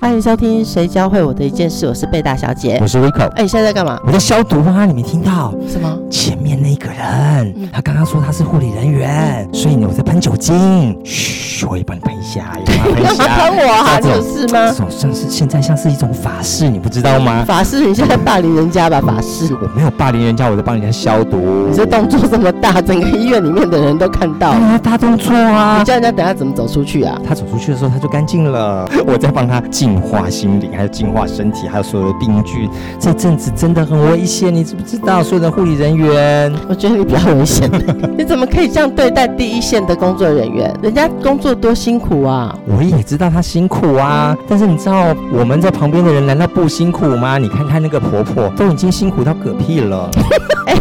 [0.00, 2.86] 欢迎收听《谁教会我的一件事》，我是贝大小姐我。
[2.86, 3.98] 是 Rico，哎，你现在在干嘛？
[4.06, 5.52] 我在消毒啊，你没听到？
[5.68, 5.98] 什么？
[6.08, 10.96] 前面那个人，他刚刚说他是护理人员，所以呢，我在喷酒精。
[11.04, 13.36] 嘘，我也帮你喷一下，也帮你喷一干嘛下。
[13.42, 13.98] 喷我啊？
[14.00, 14.74] 你有事吗这？
[14.74, 17.44] 种像是现在像是一种法事，你不知道吗？
[17.44, 19.00] 法式，你现在霸凌人家吧？
[19.00, 21.76] 法式，我没有霸凌人家，我在帮人家消毒你。
[21.76, 25.84] 这动作这么大，整个医院里面的人都看到大动作啊你！
[25.84, 27.20] 叫人家等下怎么走出去啊？
[27.26, 28.88] 他走出去的时候，他就干净了。
[29.04, 32.68] 我在帮他净化心灵，还有净化身体，还有所有的病菌。
[33.00, 35.22] 这阵子真的很危险，你知不知道？
[35.22, 37.70] 所有的护理人员，我觉得你比较危险。
[38.18, 40.74] 你怎么可以这样对待第一线的工作人员？
[40.82, 42.54] 人家工作多辛苦啊！
[42.66, 47.38] 我也知道他辛苦啊，但是你知道我们在旁边的人难道不辛苦吗？
[47.38, 50.10] 你看看那个婆婆，都已经辛苦到嗝屁了。
[50.66, 50.74] 哎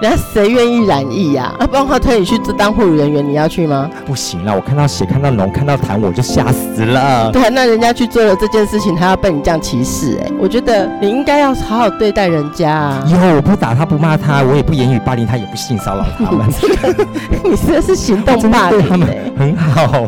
[0.00, 1.66] 人家谁愿意染疫呀、啊？
[1.70, 3.88] 帮他推你去当护理人员，你要去吗？
[4.06, 7.30] 不行了，我看到血、看到脓、看到痰，我就吓死了。
[7.30, 13.04] 对啊，那人家去做了这件事情，他要被你这样歧视、哎，我觉得你应该要好好对待人家啊！
[13.06, 16.46] 以后我不打他，不骂他，我也不言语霸凌他，也不性骚扰他们，
[17.44, 20.06] 你这是行动霸凌、的对他们哎很好。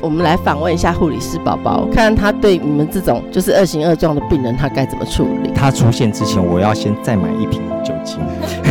[0.00, 5.50] 我们来访问一下护理师宝宝，看看他对你们这种就是恶行恶状的病人，他该怎么处理。
[5.54, 8.18] 他出现之前，我要先再买一瓶酒精，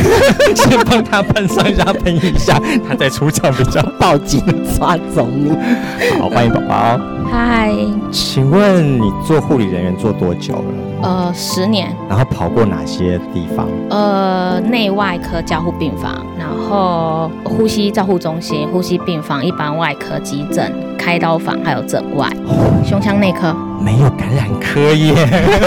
[0.55, 3.81] 先帮他喷上一下喷一下，他再出场比较。
[3.99, 4.41] 报警
[4.75, 5.51] 抓走你！
[6.19, 6.99] 好，欢迎宝宝。
[7.31, 7.71] 嗨，
[8.11, 10.63] 请问你做护理人员做多久了？
[11.01, 13.67] 呃，十年，然后跑过哪些地方？
[13.89, 22.29] 呃，内外科加护病房，然后呼吸照护中心、呼吸病房、一般外科、急诊、开刀房，还有诊外、
[22.83, 23.55] 胸腔内科。
[23.81, 25.13] 没有感染科耶，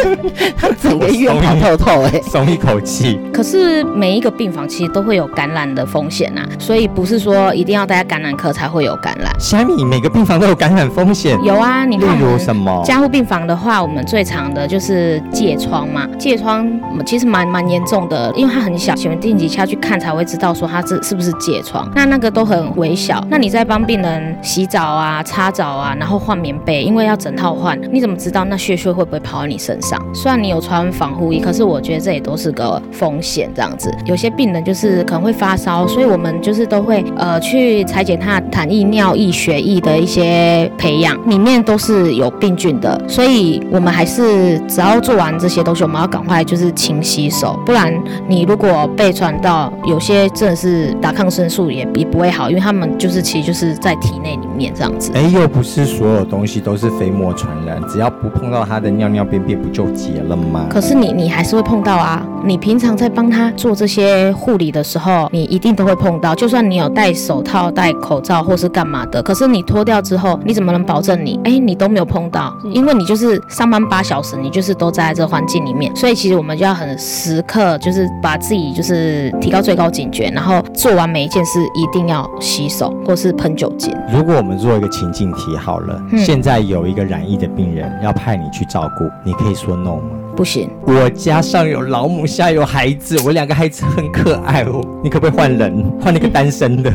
[0.57, 3.21] 他整个医院跑透透哎、松一口气。
[3.33, 9.31] 可是每一个病房其实都会有感染的风险啊，所以不是说一定要待在感染科才会有感染。
[9.39, 12.83] 虾米每个病房都有感染风险，有啊，你例如什么？
[12.85, 16.58] 加护病房的话，我们最常的就是疥疮嘛，疥疮
[17.05, 21.91] 其实蛮蛮严重的，因为它很小，喜欢定几下去看才会知道说它是是不是疥疮。
[21.95, 30.01] 那那个都很微小，那你在帮病人洗澡啊、擦澡啊，然后换棉被，因为要整套换，你怎么知道那血血会不会跑到你身上？
[30.15, 33.93] 虽然你有穿防护衣，可是我觉得这也都是个风险，这样子。
[34.07, 47.93] 有些病人就是可能会发烧，所以我们就是都会呃去裁剪他的痰液、尿液、血液的一些培养，里面都是有病菌的，所以我们还是只要做完这些东西，我们要赶快就是勤洗手，不然
[48.27, 55.13] 你如果被传到，有些真的是打抗生素也也不会好，因为他们就是其实就是在体内里面这样子。
[55.15, 60.67] 哎，又不是所有东西都是飞沫传染，只要不碰到他的尿尿便便，不就结了吗？
[60.71, 62.27] 可是你你还是会碰到啊！
[62.45, 66.35] 你平常在帮他做这些护理的时候，你一定都会碰到。
[66.35, 72.57] 就算你有戴手套、戴口罩或是干嘛的，可是你脱掉之后，你怎么能保证你哎你都没有碰到？
[72.73, 83.93] 因为你就是上班八小时，你就是都在这环境里面，所以其实我们就要很时刻就是把自己就是提高最高警觉，然后做完每一件事一定要洗手或是喷酒精。
[84.13, 90.03] 如果我们做一个情境题好了，嗯现在有一个染疫的病人要派你去照顾，你可以说 no 吗？
[90.39, 94.81] 不行，我家上有老母，下有孩子，我两个孩子很可爱哦。
[95.03, 96.93] 你可不可以换人， 换那个单身的？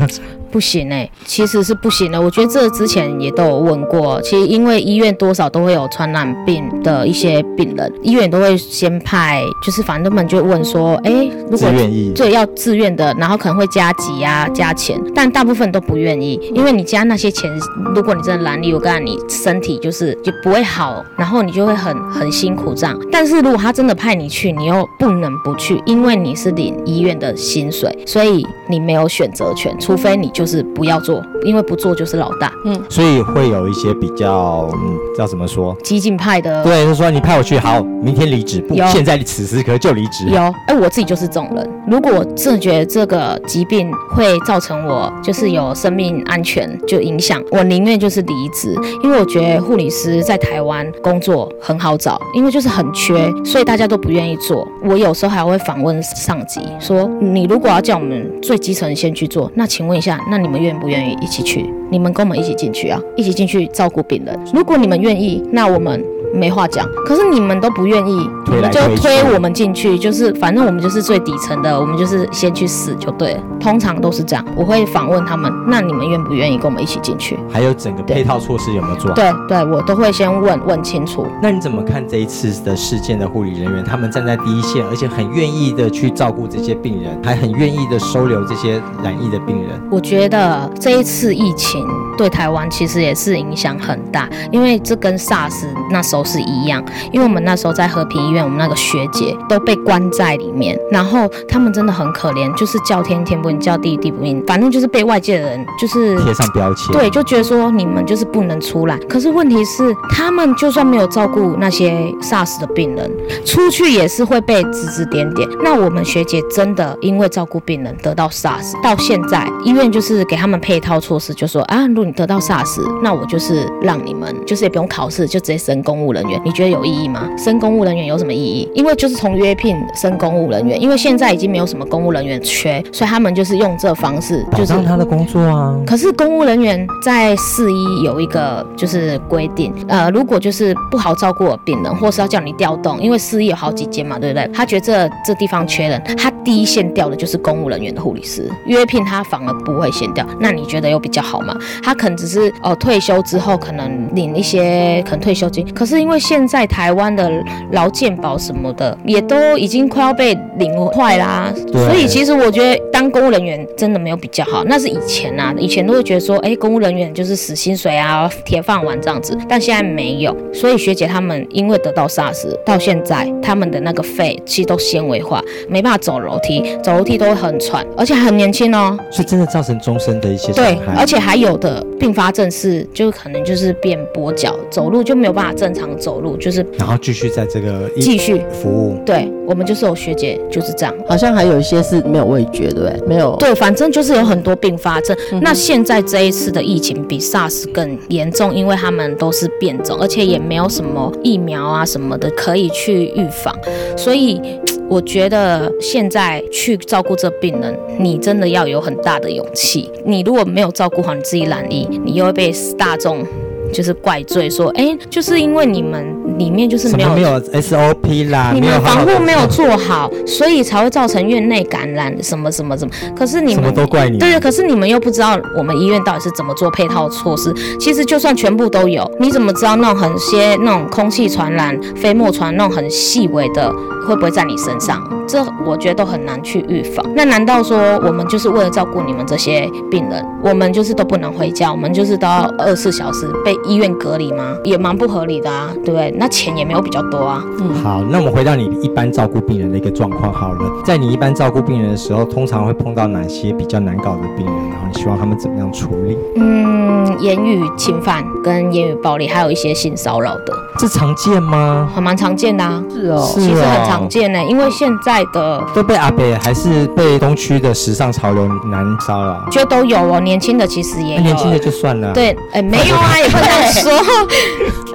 [0.49, 2.21] 不行哎、其实是不行的。
[2.21, 11.11] 我觉得这之前也都有问过，其实因为医院多少都会有传染病的一些病人，医院都会先派，就是反正他们就会问说，哎，
[11.49, 12.13] 如果愿意。
[12.15, 17.51] 对，要自愿的，然后可能会加急啊、加钱，但大部分都不愿意，因为你加那些钱，
[17.95, 22.95] 如果你真的懒力，我告诉你，身体就是就不会好，然后你就会很很辛苦这样。
[23.11, 32.51] 但是如果他真的派你去，你又不能不去，因为你是领医院的薪水，所以你没有选择权，除非你就是不要做，因为不做就是老大。
[32.65, 35.75] 嗯所以会有一些比较，嗯，叫怎么说？
[35.83, 40.25] 激进派的对，就说你派我去，好，明天离职，不，现在此时刻就离职。
[40.27, 41.69] 有，哎，我自己就是这种人。
[41.89, 48.73] 如果我真的觉得这个疾病会造成我就是有生命安全就影响，我宁愿就是离职，
[49.03, 54.67] 因为我觉得护理师在台湾工作很好找，因为就是很缺，所以大家都不愿意做。
[54.83, 61.69] 我有时候还会访问上级说，你如果要叫我们最基层先去做，那请问一下，那你们愿不愿意一起去？
[61.89, 64.39] 你们跟我们一起进去啊，一起进去照顾病人。
[64.53, 66.03] 如果你们愿意，那我们
[66.33, 66.87] 没话讲。
[67.05, 73.43] 可是你们都不愿意，你们就推我们进去，就是反正我们就是最底层的，我们就是先去死就对了。
[73.59, 77.37] 通常都是这样，我会访问他们，那你们愿不愿意跟我们一起进去？
[77.49, 79.15] 还有整个配套措施有没有做好？
[79.15, 81.25] 对对，我都会先问问清楚。
[81.41, 83.83] 那你怎么看这一次的事件的护理人员？
[83.83, 89.69] 他们站在第一线，而且很愿意的去照顾这些病人，还很愿意的收留这些染疫的病人。
[89.91, 91.85] 我觉得这一次疫情
[92.17, 108.97] 对台湾其实也是影响很大，因为这跟 SARS 那时候是一样，因为我们那时候在和平医院，我们那个学姐都被关在里面，然后他们真的很可怜，就是叫天天不应，叫地地不应，反正就是被外界的人就是贴上标签，对，就觉得说你们就是不能出来。
[109.09, 111.91] 可是问题是，他们就算没有照顾那些
[112.21, 113.11] SARS 的病人，
[113.45, 115.47] 出去也是会被指指点点。
[115.63, 126.41] 那我们学姐真的因为照顾病人得到 SARS，到现在医院就是给他们配套措施，就说啊，如果你得到 SARS，那我就是让你们就是也不用考试，就直接升公务人员。
[126.45, 127.29] 你觉得有意义吗？
[127.37, 128.69] 升公务人员有什么意义？
[128.73, 135.75] 因为就是从约聘升公务人员，因为现在已经没有什么公务人员缺，所以他们就是用这方式，就是障他的工作啊。
[135.85, 144.49] 可是公务人员在四一有一个就是规定，呃，如果就是不好照顾的病人，或是要叫你调动，因为四一有好几间嘛，对不对？
[144.53, 150.25] 他觉得这这地方缺人，他第一线调的就是公务人员的护理师，约聘他反而不会先调。
[150.39, 151.57] 那你觉得有比较好吗？
[151.81, 157.31] 他可能只是哦退休之后可能领一些可能退休金，可是因为现在台湾的
[157.71, 170.35] 劳健保什么的也都已经快要被领坏啦，所以其实我觉得当公务人员真的没有比较好，那是以前啊，以前都会觉得说，哎，公务人员就是死薪水啊，铁饭碗这样子，但现在没有。
[170.53, 178.97] 所以学姐他们因为得到 SARS，到现在他们的那个肺其实都纤维化，没办法走楼梯，走楼梯都会很喘，而且还很年轻哦。
[179.11, 180.93] 所以真的造成终身的一些伤对，害。
[180.97, 188.41] 而且还有的并发症是，就可能就是变跛脚，走路就没有办法正常走路，就是然后继续在这个继续。
[188.51, 188.97] 服务。
[189.05, 190.93] 对我们就是有学姐就是这样。
[191.07, 193.07] 好像还有一些是没有味觉，对不对？
[193.07, 193.35] 没有。
[193.37, 195.15] 对，反正就是有很多并发症。
[195.31, 203.55] 嗯那现在这一次的疫情比 SARS 更严重，因为他们都是变种，而且也没有什么疫苗啊什么的可以去预防，
[203.97, 204.41] 所以。
[204.89, 209.89] 我觉得现在去照顾这病人，你真的要有很大的勇气。
[210.05, 213.25] 你如果没有照顾好你自己染疫，你又会被大众
[213.73, 216.05] 就是怪罪说，哎，就是因为你们
[216.37, 222.93] 里面就是没有没有 SOP 啦，你们防护没有做好，所以才会造成院内感染，什么什么什么。
[223.15, 224.19] 可是你什么们都怪你。
[224.19, 227.53] 对，可是你们又不知道我们医院到底是怎么做配套措施。
[227.79, 233.73] 其实就算全部都有，你怎么知道那种很些那种空气传染、飞沫传那种很细微的
[234.07, 235.01] 会不会在你身上？
[235.27, 237.05] 这我觉得都很难去预防。
[237.15, 244.55] 那难道说我们就是为了照顾你们这些病人，我们就是都不能回家，我们就是都要二十四小时被医院隔离吗？
[244.63, 246.13] 也蛮不合理的啊，对不对？
[246.17, 247.43] 那钱也没有比较多啊。
[247.59, 250.59] 嗯好，那我们回到你一般照顾病人的一个状况好了。
[250.83, 254.69] 在你一般照顾病人的时候，通常会碰到哪些比较难搞的病人？
[254.69, 256.17] 然后你希望他们怎么样处理？
[256.35, 261.89] 嗯，言语侵犯跟言语暴力，还有一些性骚扰的，这常见吗？
[261.93, 262.83] 还蛮常见的啊。
[262.93, 263.21] 是哦。
[263.21, 269.47] 是其实很哦常见呢、因为现在的都被阿北还是被东区的时尚潮流男骚扰？
[269.51, 273.91] 觉得都有哦，年轻的其实也年轻的就算了。，对，哎、没有啊，也不能这样说。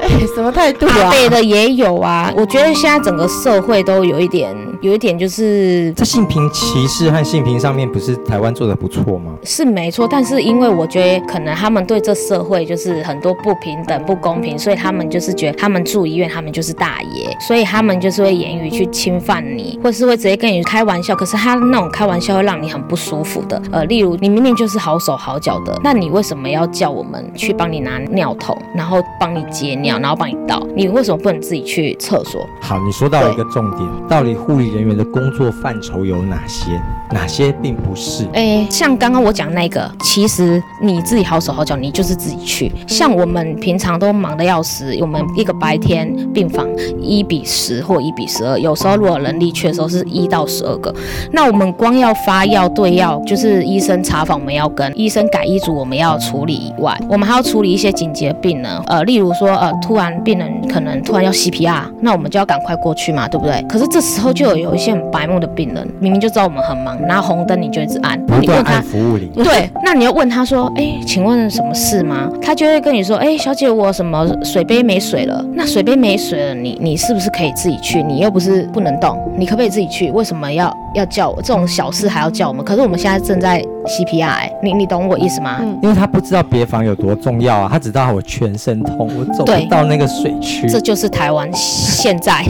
[0.00, 0.92] 哎，什么态度啊？
[1.04, 2.32] 阿北的也有啊。
[2.36, 9.32] 我觉得现在整个社会都有一点，有一点就是在性平歧视和性平上面，不是台湾做的不错吗？
[9.42, 21.14] 是没错，但是因为我觉得可能他们对这社会就是很多不平等、不公平，所以他们就是觉得他们住医院，他们就是大爷，所以他们就是会言语去侵犯你，或是会直接跟你开玩笑。
[21.14, 23.60] 可是他那种开玩笑会让你很不舒服的。
[23.70, 30.62] 呃，例如你明明就是好手好脚的，那你为什么要叫我们去帮你拿尿桶，然后帮你接尿，然后帮你倒？
[30.74, 32.46] 你为什么不能自己去厕所？
[32.60, 36.70] 好，你说到了一个重点，到底护理人员的工作范畴有哪些？
[37.10, 38.26] 哪些并不是？
[38.34, 42.70] 诶，像刚刚我讲那个，其实你自己好手好脚，你就是自己去。
[42.86, 46.68] 像我们平常都忙得要死，我们一个白天病房
[47.00, 50.94] 一比十或一比十二，有时候如果人力缺的时候是一到十二个。
[51.32, 63.64] 那我们光要发药对药，就是医生查房我们要跟，医生改医嘱我们要处理以外，我们还要处理一些紧急的病人，呃，例如说呃，突然病人可能突然要 CPR，那我们就要赶快过去嘛，对不对？
[63.68, 69.30] 可是这时候就有有一些很白目的病人，明明就知道我们很忙，拿红灯你就一直按，你问他按服务铃。
[69.32, 72.30] 对，那你要问他说，哎，请问什么事吗？
[72.40, 75.44] 他就会跟你说，哎，小姐，我什么水杯没水了？
[75.54, 78.02] 那水杯没水了，你你是不是可以自己去？
[78.02, 80.10] 你又不是不能动，你可不可以自己去？
[80.10, 81.42] 为什么要要叫我？
[81.42, 82.64] 这种小事还要叫我们？
[82.64, 85.56] 可是我们现在正在 CPR，你你懂我意思吗？
[85.60, 90.68] 嗯因为他不知道别房有多重要啊，他只知道我全身痛，我走不到那个水区。
[90.68, 92.44] 这就是台湾现在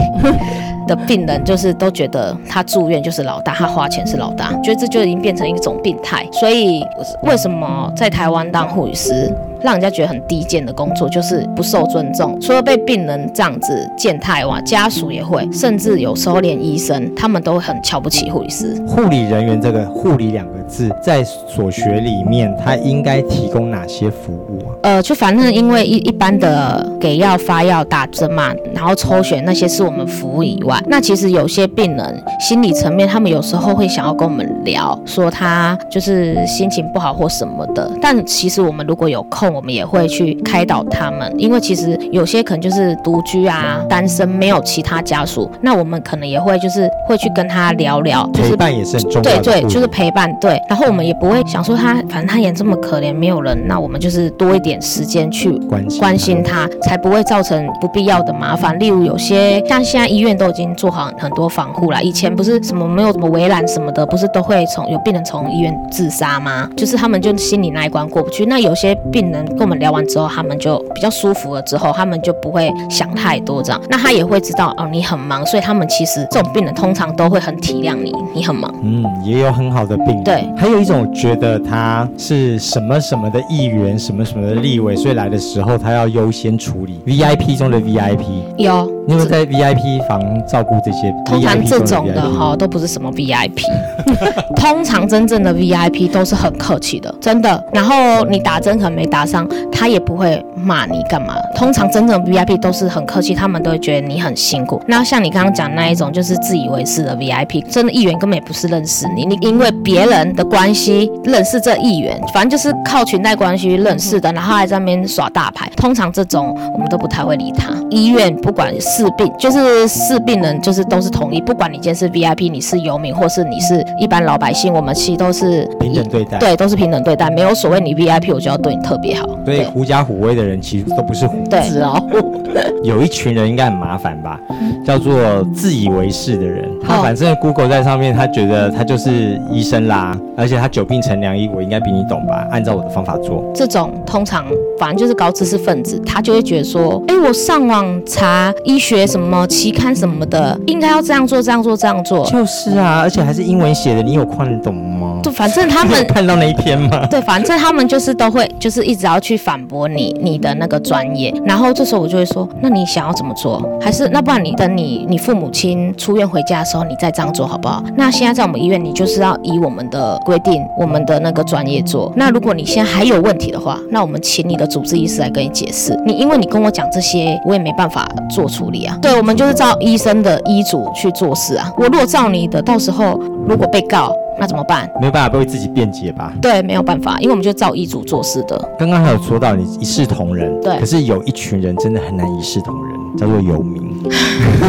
[0.87, 6.27] 的病人，就是都觉得他住院就是老大，他花钱是老大，觉得这就已经变成一种病态。
[6.31, 6.83] 所以
[7.23, 9.33] 为什么在台湾当护理师？
[9.61, 12.39] 让人家觉得很低贱的工作，就是不受尊重。
[12.39, 18.75] 除了被病人这样子践踏外，家属也会，甚至有时候连医生他们都会很瞧不起护理师。
[18.87, 24.75] 护理人员这个“护理”两个字，在所学里面，他应该提供哪些服务啊？
[24.83, 37.89] 呃，就反正因为一一般的给药、发药、打针嘛，然后抽血那些是我们服务以外，那其实有些病人心理层面，他们有时候会想要跟我们聊，说他就是心情不好或什么的。
[38.01, 49.41] 但其实我们如果有空，我们也会去开导他们，因为其实有些可能就是独居啊、单身，没有其他家属，那我们可能也会就是会去跟他聊聊，就是陪伴也是很重要的。
[49.41, 50.29] 对对，就是陪伴。
[50.39, 58.77] 对，然后我们也不会想说他，反正他也这么可怜，没有人，那我们就是多一点时间去关心关心他，才不会造成不必要的麻烦。
[58.79, 66.69] 例如有些像现在医院都已经做好很多防护了，以前不是什么没有什么围栏什么的，不是都会从有病人从医院自杀吗？
[66.77, 68.45] 就是他们就心里那一关过不去。
[68.45, 73.81] 那有些病人跟我们聊完之后，他们就比较舒服了之后，他们就不会想太多这样。
[73.89, 78.73] 那他也会知道哦，你很忙，所以他们其实这种病人通常都会很体谅你，你很忙。
[78.83, 80.23] 嗯，也有很好的病人。
[80.23, 88.23] 对还有一种觉得他是什么什么的议员，什么什么的立委，所以来的时候他要优先处理 VIP 中的 VIP。
[88.57, 93.63] 有，你有没有在 VIP 房照顾这些通常这种的哈都不是什么 VIP，
[94.55, 97.59] 通常真正的 VIP 都是很客气的，真的。
[97.73, 101.33] 然后你打针可能没打上，他也不会骂你干嘛。
[101.55, 104.79] 通常真正的 VIP 都是很客气，他们都会觉得你很辛苦。
[104.87, 115.67] 那像你刚刚讲那一种，就是自以为是的 VIP，真的议员根本也不是认识你，你因为别人的关系认识这议员，反正就是靠裙带关系认识的，然后还在那边耍大牌。
[115.75, 117.73] 通常这种我们都不太会理他。
[117.89, 126.37] 医院不管是病，就是是病人，就是都是同一，不管你今天是 VIP，你是游民，或是你是一般老百姓，我们其实都是平等对待。
[126.39, 129.27] 对，都是平等对待，没有所谓你 VIP 我就要对你特别好。
[129.45, 131.37] 所以对狐假虎威的人其实都不是狐。
[131.49, 132.09] 对，纸老虎，
[132.83, 134.39] 有一群人应该很麻烦吧，
[134.85, 135.13] 叫做
[135.53, 136.67] 自以为是的人。
[136.81, 142.47] 他哦反正 Google 在上面，他觉得他就是医生啦，而且他久病成良医，我应该比你懂吧？
[142.51, 143.43] 按照我的方法做。
[143.53, 144.45] 这种通常
[144.79, 152.25] 反正就是高知识分子，他就会觉得说，哎，我上网查医学学什么期刊什么的，应该要这样做，这样做，这样做。
[152.25, 155.18] 就是啊，而且还是英文写的，你有看懂吗？
[155.29, 157.05] 就反正他们 看到那一天吗？
[157.05, 161.31] 对，反正他们就是都会，就是一直要去反驳你你的那个专业。
[161.45, 163.61] 然后这时候我就会说，那你想要怎么做？
[163.79, 167.83] 还是那不然你等你你父母亲出院回家的时候，你再这样做好不好？
[167.95, 172.11] 那现在在我们医院，你就是要以我们的规定，我们的那个专业做。
[172.15, 175.95] 那如果你现在还有问题的话，那我们请你的主治医师来跟你解释。
[176.05, 178.97] 你因为你跟我讲这些，我也没办法做处理啊。
[178.99, 181.71] 对，我们就是照医生的医嘱去做事啊。
[181.77, 184.89] 我如果照你的，到时候如果被告，那怎么办？
[184.99, 186.33] 没有办法为自己辩解吧？
[186.41, 188.57] 对，没有办法，因为我们就照医嘱做事的。
[188.77, 193.89] 刚刚还有说到你一视同仁，对可是有一群人真的很难一视同仁，叫做游民。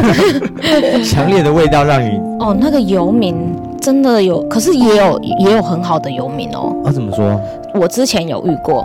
[1.05, 3.35] 强烈的味道让你，哦，那个游民
[3.81, 6.75] 真的有，可是也有也有很好的游民哦。
[6.85, 7.41] 啊怎么说？
[7.75, 8.85] 我之前有遇过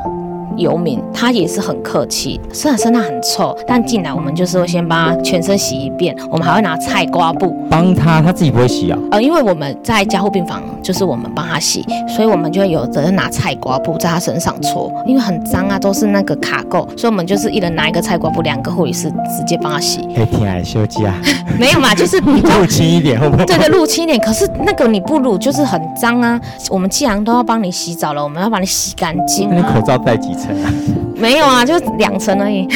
[0.58, 8.98] 游民，他也是很客气，虽然身上很臭，但进来我们就是会先帮他全身洗一遍，我们还会拿菜瓜布，帮他，他自己不会洗啊？
[9.12, 11.86] 呃，因为我们在加护病房，就是我们帮他洗，
[12.16, 20.02] 所以我们就会有责任拿菜瓜布在他身上搓，因为很脏啊，都是那个卡垢，所以我们就是一人拿一个菜瓜布，两个护理师直接帮他洗。
[20.16, 21.16] 可以听来休息啊，
[21.60, 23.46] 没有嘛，就是比较入侵一点会不会？
[23.46, 24.20] 对对，入侵一点。
[24.20, 26.40] 可是那个你不乳就是很脏啊。
[26.70, 29.54] 我们既然都要帮你洗澡了，我们要把你洗干净啊。
[29.56, 30.74] 那你口罩戴几层啊？
[31.18, 32.68] 没有啊，就两层而已。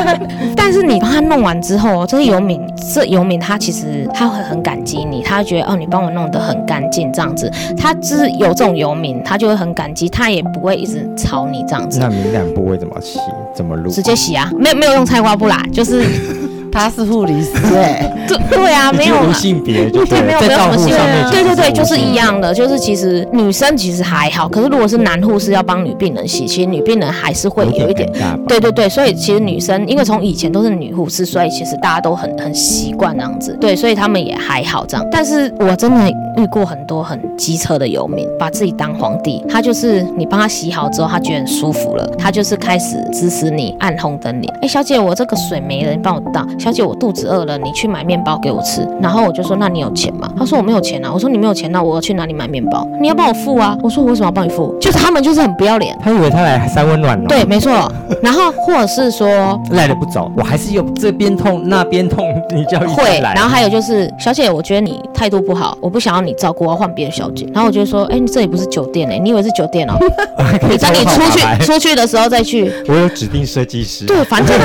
[0.54, 2.60] 但是你帮他弄完之后，这个游民，
[2.94, 7.50] 这游民他其实他会很感激你，他会觉得哦，你帮我弄得很干净这样子。
[7.76, 13.18] 他就是有这种游民，他就会很感激，他也不会一直吵你这样子，那敏感部位怎么洗？
[13.54, 13.90] 怎么撸？
[13.90, 16.04] 直接洗啊，没有没有用菜瓜布啦，就是
[16.70, 22.18] 他是护理师哎、 对 对啊，没有无性别就对，没有没有什么性照护上面，对对对，就是一。
[22.18, 28.10] 样的，就是其实女生其实还好，可是如果是男护士要帮女病人洗，其实女病人还是会有一点。
[28.48, 35.06] 对对对，所以其实女生因为从以前都是女护士，所以其实大家都很很习惯那样子，对，所以他们也还好这样。
[35.12, 46.44] 但是我真的遇过很多很机车的游民，把自己当皇帝，他就是你帮他洗好之后，他觉得很舒服了，他就是开始指使你按红灯你，哎，小姐，我这个水没了，你帮我倒。
[46.58, 48.86] 小小姐，我肚子饿了，你去买面包给我吃。
[49.00, 50.30] 然后我就说，那你有钱吗？
[50.36, 51.10] 他说我没有钱啊。
[51.10, 52.86] 我说你没有钱，那我要去哪里买面包？
[53.00, 53.74] 你要帮我付啊。
[53.82, 54.76] 我说我为什么要帮你付？
[54.78, 55.96] 就是他们就是很不要脸。
[56.02, 57.26] 他以为他来三温暖了。
[57.26, 57.90] 对，没错。
[58.22, 63.18] 然后或者是说 赖着不走，我还是有这边痛那边痛，你叫会。
[63.20, 67.46] 然后还有就是，小姐，我觉得你态度不好，我不想要你照顾，我要换别的小姐。
[67.54, 69.94] 然后我就说，哎，你这里不是酒店哎，你以为是酒店哦？
[70.68, 72.70] 你等你出去出去的时候再去。
[72.88, 74.04] 我有指定设计师。
[74.04, 74.58] 对，反正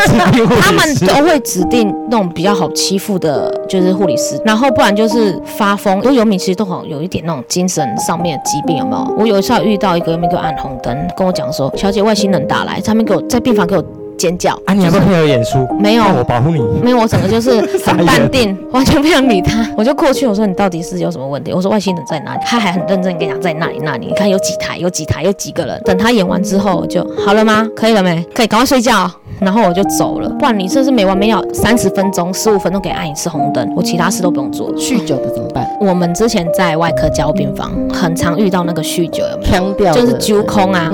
[0.59, 4.39] 他们都会指定那种比较好欺负的，就是护理师。
[4.45, 9.15] 然后不然就是发疯，因为游民其实都好有一点那种精神上面的疾病，有没有？
[9.17, 13.83] 我有一次遇到一个游民给我按红灯，跟我讲说，小姐，外星人打来，他们给我在病房给我。
[14.17, 14.73] 尖叫啊！
[14.73, 15.67] 你要不要配合演出？
[15.79, 16.61] 没有，我保护你。
[16.81, 19.67] 没有，我整个就是 很淡定，完全不想理他。
[19.77, 21.51] 我就过去，我说你到底是有什么问题？
[21.53, 22.41] 我说外星人在哪里？
[22.45, 24.07] 他还很认真跟你讲在那里那里。
[24.07, 25.81] 你看有几台，有几台，有几个人。
[25.85, 27.67] 等他演完之后就好了吗？
[27.75, 28.23] 可以了没？
[28.33, 29.09] 可以，赶快睡觉。
[29.39, 30.29] 然后我就走了。
[30.39, 34.73] 不然你这是没完没了，三十分钟、十五分钟给按一次红灯，我其他事都不用做。
[34.75, 35.67] 酗酒的怎么办？
[35.81, 39.37] 我们之前在外科交病房，很常遇到那个酗酒，有
[39.77, 39.93] 没有？
[39.93, 40.89] 就是揪空啊，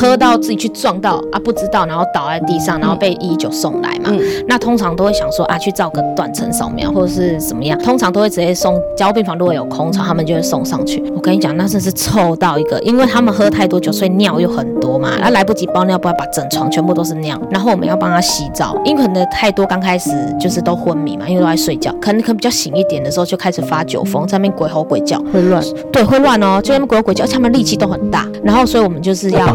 [0.00, 4.10] 喝到自己去撞到啊，不知道，然后倒在地上，然后被一九送来嘛。
[4.48, 9.36] 那通常都会想说啊，去照个断层扫描或者是怎么样，通常都会直接送交病房。
[9.36, 11.02] 如果有空床，他们就会送上去。
[11.14, 29.46] 我跟你讲，那真是臭到一个，因为他们喝太多酒，所以尿又很多嘛，那来不及包尿布，把整床全部都是尿，然后我们要帮他洗澡，因为可能太多，刚开始就是都昏迷嘛，因为都在睡觉，可能可能比较醒一点的时候就开始发酒疯，在那边鬼吼鬼叫，会乱，对，会乱哦，就那边鬼吼鬼叫，而且他们力气都很大，然后所以我们就是要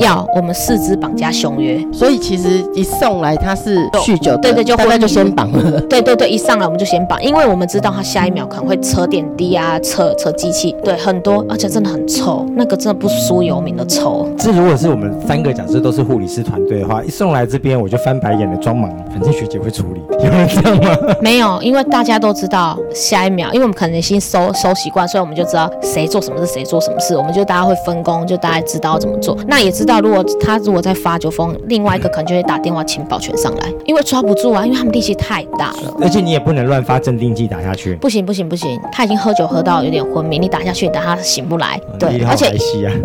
[0.00, 4.36] 要我们四肢绑架胸约，所以其实一送来他是酗酒。
[4.38, 5.80] 对对，就大概就先绑了。
[5.82, 14.28] 对对对，一上来我们就先绑，因为我们知道他下一秒可能会扯点滴啊，扯扯机器，对，很多，而且真的很臭，那个真的不输游民的臭。
[14.36, 20.96] 这如果是我们三个讲师都是护理师团队的话，一送来这边我就翻白眼的装忙，反正学姐会处理，有人这样吗？
[21.22, 29.36] 没有，因为大家都知道下一秒，因为我们可能先收收习惯，所以我们就知道谁做什么事，谁做什么事，我们就大家会分工，就大家知道怎么做。
[29.46, 37.94] 那也知道，如果他如果在发酒疯，另外一个可能就会打电话请保全上来，因为抓不住啊，因为他们力气太大了，而且你也不能乱发镇定剂打下去。
[37.96, 41.80] 不行不行不行，他已经喝酒喝到有点昏迷，你打下去，等他醒不来。
[41.98, 42.52] 对，而且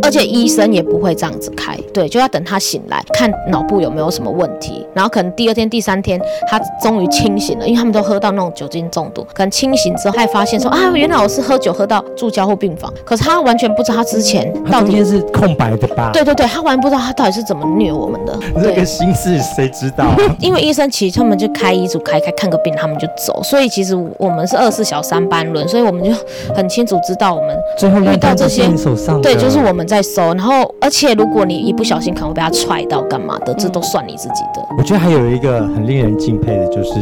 [0.02, 6.20] 而且医生也不会这样子开，对，就要等他醒来，看脑部有没有什么问题，然后可能第二天、第三天
[6.50, 16.10] 他终于清醒了，因为他们都喝到那种酒精中毒，可能清醒之后还发现说啊，原来我是喝酒喝到住交护病房，可是他完全不知道他之前到底是空白的吧？
[16.12, 18.38] 对对对，他完全不知道他到底是怎么虐我们的。
[18.62, 20.12] 这个心思谁知道？
[20.40, 26.12] 因为医生其实他们就开医嘱开开看个病，他们就走，所以其实我们是二十四小三班轮，所以我们就
[26.56, 34.62] 很清楚知道我们最后遇到这些手上对，就是我们在收，然后而且如果你一不小心可能会被他踹到干嘛的，这都算你自己的。
[34.78, 36.94] 我觉得还有一个很令人敬佩的就是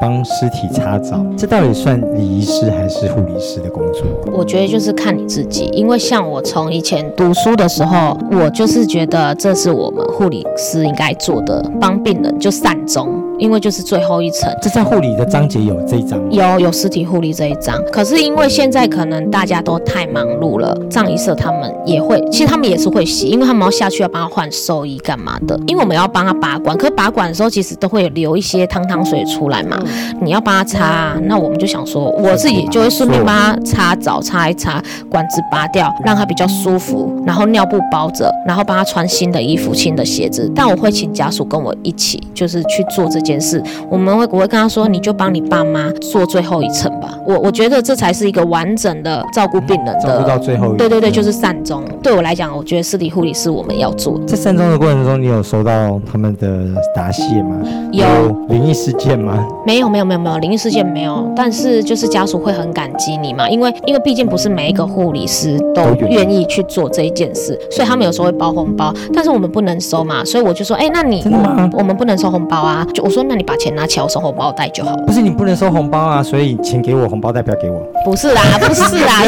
[0.00, 4.02] 帮尸体擦澡，这到底算礼仪师还是护理师的工作？
[4.32, 13.22] 我觉得就是看你自己，因为像我从以前读书的时候，我就是觉得这是我们护理师应该做的，帮病人就善终。
[13.38, 17.78] 因为就是最后一层，这在护理的章节有这一章，有有尸体护理这一章。
[17.92, 25.54] 可是因为现在可能大家都太忙碌了，葬仪社他们也会，其实他们也是会洗，因为他们要下去要帮他换寿衣干嘛的。
[25.66, 29.78] 因为我们要帮他拔管，可是拔管的时候其实都会流一些汤汤水出来嘛，
[30.22, 40.50] 你要帮他擦，那我们就想说，我自己就会顺便帮他擦澡，擦一擦管子拔掉，让他比较舒服，然后尿布包着，然后帮他穿新的衣服、新的鞋子。
[40.54, 43.20] 但我会请家属跟我一起，就是去做这。
[43.26, 47.18] 件事，我们会我会跟他说，你就帮你爸妈做最后一层吧。
[47.26, 50.72] 我我觉得这才是一个完整的照顾病人的，照顾到最后。
[50.74, 51.82] 对对对，就是善终。
[52.00, 54.16] 对我来讲，我觉得尸体护理是我们要做。
[54.28, 57.56] 在善终的过程中，你有收到他们的答谢吗？
[57.90, 58.06] 有
[58.48, 59.44] 灵异事件吗？
[59.66, 71.24] 没有没有没有没有灵异事件没有，但是就是家属会很感激你嘛，因为因为毕竟不是每一个护理师都愿意去做这一件事，所以他们有时候会包红包，但是我们不能收嘛，所以我就说，哎，那你
[71.72, 73.10] 我们不能收红包啊，就我。
[73.16, 75.02] 说，那你把钱拿起来，我收红包袋就好了。
[75.06, 77.82] 不是你不能收红包啊，所以钱给我，红包袋不要给我。
[78.04, 79.22] 不是啦， 不是啦，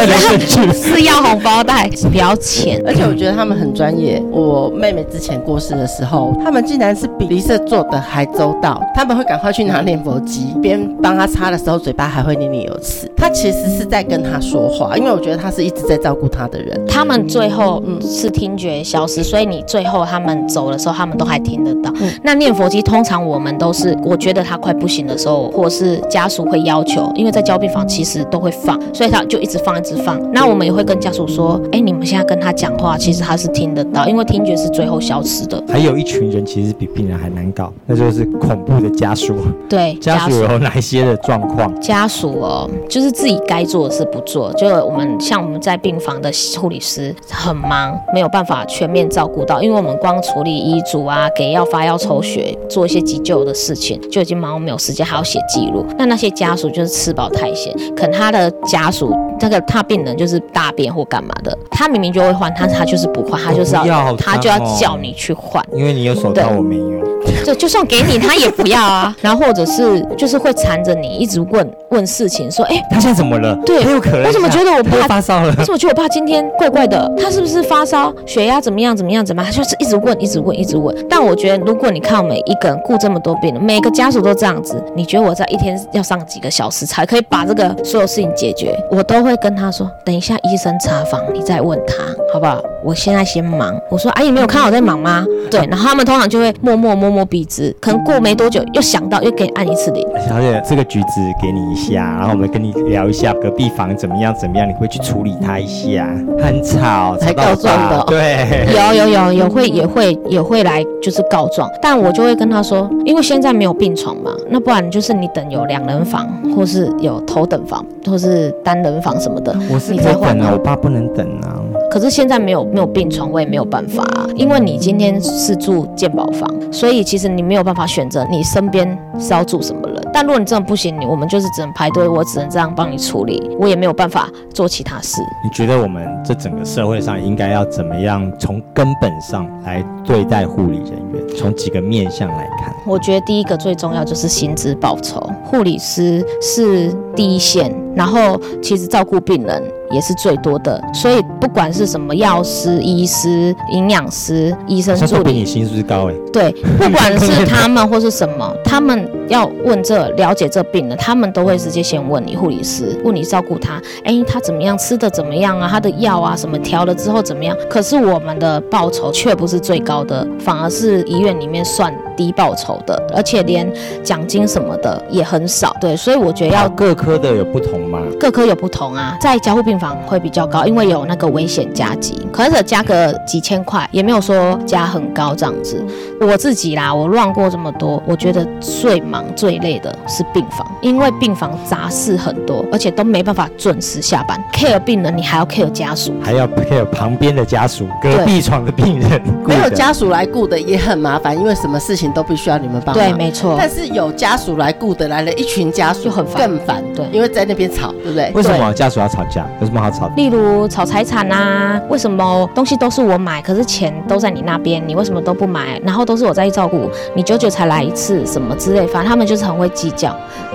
[0.74, 2.82] 是要红包袋，不要钱。
[2.86, 4.22] 而且我觉得他们很专业。
[4.30, 8.78] 我妹妹之前过世的时候，他们竟然是比离社做的还周到。
[8.94, 13.07] 他们会赶快去拿念佛机，边帮他擦的时候，嘴巴还会念念有词。
[13.18, 16.80] 他其实是在跟他说话，因为我觉得他是一直在照顾他的人。
[16.86, 21.92] 他们最后嗯是听觉消失，所以你最后他们走的时候，他们都还听得到。
[22.00, 30.20] 嗯那念佛机通常我们都是，我觉得他快不行的时候，或是家属会要求，因为在交病房其实都会放，所以他就一直放一直放。
[30.32, 35.62] 那我们也会跟家属说，哎，你们现在跟他讲话，其实他是听得到，因为听觉是最后消失的。
[35.68, 39.34] 还有一群人其实比病人还难搞，那就是恐怖的家属。
[39.68, 41.78] 对，家属有哪一些的状况？
[41.80, 55.84] 家属哦，就是自己该做的事不做，就我们像我们在病房的护理师很忙，没有办法全面照顾到，因为我们光处理医嘱啊、给药、发药、抽血，做一些急救的事情就已经忙到没有时间，还要写记录。
[55.96, 65.64] 那那些家属就是吃饱太闲，可能他的家属那个他病人就是大便或干嘛的，他明明就会换，但是他就是不换，他就是要要他就要叫你去换。
[65.72, 67.17] 因为你有手套，我没有。
[67.44, 69.14] 就就算给你，他也不要啊。
[69.20, 73.56] 然后或者是就是会缠着你，一直问问事情，说，哎、他现在怎么了？
[73.64, 74.24] 对他有可能。
[74.24, 75.54] 我怎么觉得我爸发烧了？
[75.58, 77.10] 为什么觉得我爸今天怪怪的？
[77.22, 79.50] 他是不是发烧、血压怎么样、怎么样、怎么样？
[79.50, 80.94] 他就是一直问、一直问、一直问。
[81.08, 88.76] 但我觉得，如果你看我们一个人顾这么多病人，每个家属都这样子，你觉得我在一天要上几个小时才可以把这个所有事情解决？
[88.90, 91.94] 我都会跟他说，等一下医生查房，你再问他，
[92.32, 92.62] 好不好？
[92.84, 93.74] 我现在先忙。
[93.90, 95.24] 我说，阿姨没有看我在忙吗？
[95.50, 100.06] 对，然后他们通常就会默默摸摸鼻子，可能过没多久又想到，又给你按一次铃。
[100.28, 106.06] 小姐，这个橘子给你一下，然后我们跟你聊一下隔壁房怎么样怎么样，你会去处理它一下。
[106.40, 108.68] 很吵，吵还告状的哦对。
[108.72, 121.58] 有有有有会也会也会来就是告状，但我就会跟他说，因为现在没有病床嘛，那不然就是你等有两人房，或是有头等房，或是单人房什么的，我是你再换啊可以等啊，我爸不能等啊。
[121.90, 128.86] 可是现在没有没有病床，我也没有办法、啊，因为你今天是住健保房，所以其实你没有办法选择你身边
[129.18, 129.98] 是要住什么人。
[130.12, 135.22] 但如果你真的不行，你我们就是只能排队，我只能这样帮你处理，我也没有办法做其他事。
[135.44, 141.36] 你觉得我们这整个社会上应该要怎么样从根本上来对待护理人员？
[141.36, 167.56] 从几个面向来看，我觉得第一个最重要就是薪资报酬，护理师是第一线，然后其实照顾病人也是最多的，所以不管是什么药师、医师、营养师、医生助理像都比你，薪资高哎、对，不管是他们或是什么， 他们要问这了解这病人，他们都会直接先问你护理师，问你照顾他，哎，他怎么样，吃的怎么样啊，他的药啊什么调了之后怎么样？
[167.68, 175.74] 可是我们的报酬却不是最高的，反而是医院里面算低报酬的，而且连奖金什么的也很少。
[175.80, 178.00] 对，所以我觉得要要各科的有不同吗？
[178.18, 185.80] 各科有不同啊，在加护病房会比较高，因为有那个危险加急，可是加个几千块，也没有说加很高这样子。
[186.20, 196.14] 我自己啦，我乱过这么多，我觉得最忙最累的是病房，因为病房杂事很多，而且都没办法准时下班，care 病人你还要 care 家属。
[196.22, 203.04] 还要 care 旁边的家属、隔壁床的病人， 没有家属来顾的也很麻烦，因为什么事情都必须要你们帮忙。
[203.04, 203.54] 对，没错。
[203.56, 208.30] 但是有家属来顾的，来了一群家属就很烦更烦，对因为在那边吵，对不对？
[208.34, 209.46] 为什么家属要吵架？
[209.60, 210.14] 有什么好吵的？
[210.16, 215.80] 例如吵财产啊，为什么东西都是我买，可是钱都在你那边，你为什么都不买？
[215.84, 220.08] 然后都是我在照顾，你久久才来一次，什么之类，反正他们就是很会计较。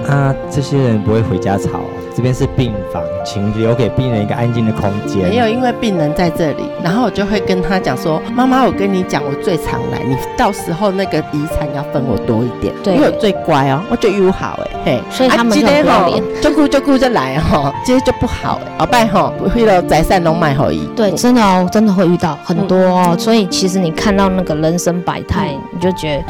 [0.08, 1.82] 啊，这些人不会回家吵，
[2.16, 5.28] 这边是病房，请留给病人一个安静的空间。
[5.30, 12.94] 没有，因为病人在这里，然后我就会跟他讲说：“妈妈，我跟你讲，我最常来，你到时候那个遗产要分我多一点，对。
[12.96, 23.16] 因为我最乖哦，我就友好哎，嘿，所以他们就很不要脸，就顾就顾就来哈，这些就不好哎，鳌拜哈，为了财产拢卖好伊，对，真的哦，真的会遇到很多哦。
[23.18, 26.24] 所以其实你看到那个人生百态，你就觉得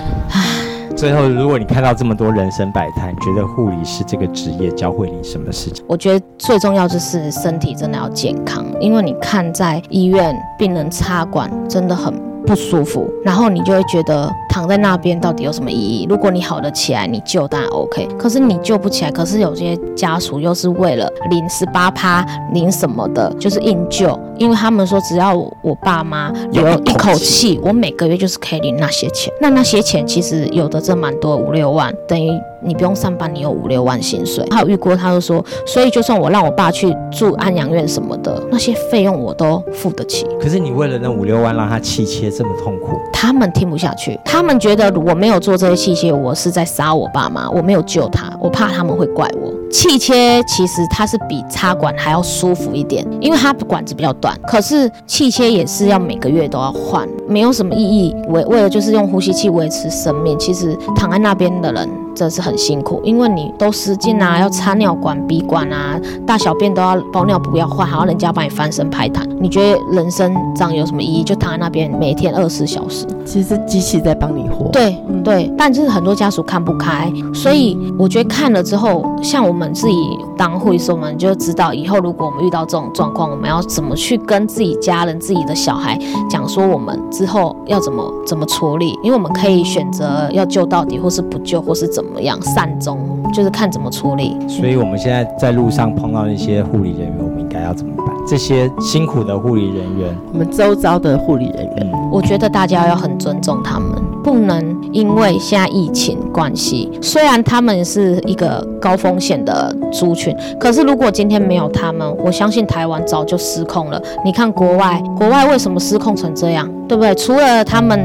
[0.95, 5.83] 最后，如果你看到这么多人生百态，你觉得护理师这个职业教会你什么事情？
[5.87, 12.13] 我觉得最重要就是身体真的要健康，因为你看在医院病人插管真的很
[12.45, 16.05] 不舒服，然后你就会觉得躺在那边到底有什么意义？
[16.07, 29.33] 如果你好得起来，你救当然 OK，可是你救不起来，可是有些家属又是为了领十八趴领什么的，就是硬救，因为他们说只要我爸妈留一口气，我每个月就是可以领那些钱。
[29.41, 32.29] 那那些钱其实有的真蛮多，五六万，等于
[32.63, 34.45] 你不用上班，你有五六万薪水。
[34.51, 40.27] 还有遇过，他就说，所以就算我让我爸去住安养院什么的，那些费用我都付得起。
[40.39, 49.53] 可是你为了那五六万让他气切这么痛苦，他们听不下去，他他们觉得我没有做这些器械，我是在杀我爸妈，我没有救他，我怕他们会怪我。
[49.71, 60.37] 气切其实它是比插管还要舒服一点，因为它管子比较短，可是气切也是要每个月都要换，没有什么意义，为为了就是用呼吸器维持生命。
[60.37, 69.23] 其实躺在那边的人真是很辛苦，因为你都失禁啊，要插尿管、鼻管啊，大小便都要包尿布要换，还要人家帮你翻身排痰。
[69.39, 71.23] 你觉得人生这样有什么意义？
[71.23, 73.07] 就躺在那边每天二十四小时。
[73.25, 74.69] 其实机器在帮你活。
[74.69, 79.95] 对对，但就是很多家属看不开，所以我觉得看了之后，像我们自己
[80.37, 85.97] 当护士，我们就知道以后如果我们遇到这种状况，我们要怎么去跟自己家人、自己的小孩
[86.29, 92.99] 讲说，我们之后要怎么怎么处理，因为我们可以选择要救到底，或是不救，或是怎么样善终，
[93.33, 94.35] 就是看怎么处理。
[94.45, 98.07] 所以我们现在在路上碰到一些护理人员，我们应该要怎么办？
[98.27, 103.89] 这些辛苦的护理人员，我们周遭的护理人员，嗯，我觉得大家要很尊重他们，
[104.21, 114.01] 不能因为现在疫情关系，虽然他们是一个高风险的族群，可是如果今天没有他们，我相信台湾早就失控了。
[114.23, 117.13] 你看国外，国外为什么失控成这样，对不对？
[117.15, 117.99] 除了他们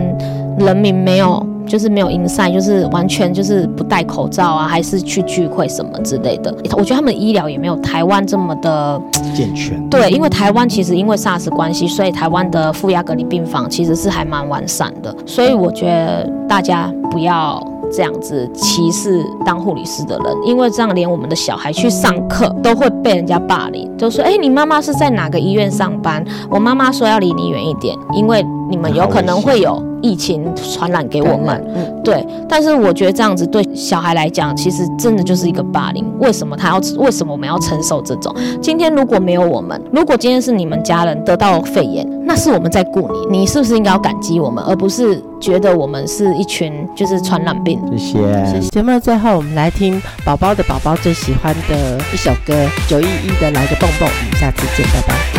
[0.58, 1.46] 人民没有。
[1.68, 6.52] 就是没有 inside，就是完全就是不戴口罩啊，还是去聚会什么之类的。
[6.72, 9.00] 我觉得他们医疗也没有台湾这么的
[9.34, 9.88] 健全。
[9.88, 15.14] 对，因为台湾其实因为 SARS 关系，所以台湾的负压隔离病房其实是还蛮完善的。
[15.26, 29.82] 所以我觉得大家不要这样子歧视当护理师的人，因为这样连我们的小孩去上课都会被人家霸凌，就说：“哎，你妈妈是在哪个医院上班？”我妈妈说要离你远一点，因为你们有可能会有。
[30.00, 36.06] 疫情传染给我们，嗯对，但是我觉得这样子对小孩来讲，其实真的就是一个霸凌。
[36.20, 36.78] 为什么他要？
[36.98, 38.32] 为什么我们要承受这种？
[38.62, 47.80] 今天如果没有我们，如果今天是你们家人得到肺炎，那是我们在顾你，你是不是应该要感激我们，而不是觉得我们是一群就是传染病？
[47.98, 48.60] 谢谢。
[48.68, 52.54] 节目的最后，我们来听宝宝的宝宝最喜欢的一首歌，
[52.86, 54.08] 九一一的来个蹦蹦。
[54.08, 55.37] 我们下次见，拜拜。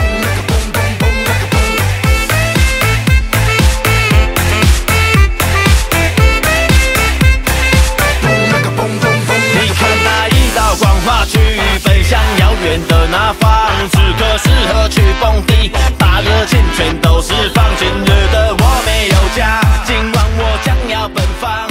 [12.70, 13.50] 远的那方，
[13.92, 17.66] 此刻适合去蹦迪，大热天全都是放。
[17.80, 21.69] 今日的我没有家，今晚我将要奔放。